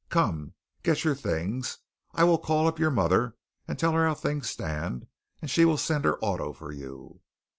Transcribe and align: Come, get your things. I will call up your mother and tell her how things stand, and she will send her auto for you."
Come, 0.09 0.55
get 0.81 1.03
your 1.03 1.13
things. 1.13 1.77
I 2.15 2.23
will 2.23 2.39
call 2.39 2.65
up 2.67 2.79
your 2.79 2.89
mother 2.89 3.35
and 3.67 3.77
tell 3.77 3.91
her 3.91 4.03
how 4.07 4.15
things 4.15 4.49
stand, 4.49 5.05
and 5.43 5.51
she 5.51 5.63
will 5.63 5.77
send 5.77 6.05
her 6.05 6.17
auto 6.23 6.53
for 6.53 6.71
you." 6.71 7.21